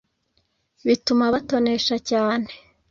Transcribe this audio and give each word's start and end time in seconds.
bituma 0.85 1.23
abatonesha 1.29 1.95
cyane. 2.09 2.49